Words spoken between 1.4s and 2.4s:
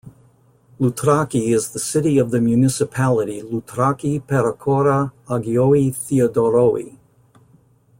is the seat of